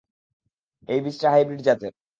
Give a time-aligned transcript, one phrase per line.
[0.89, 1.93] এই বীজটা হাইব্রিড জাতের।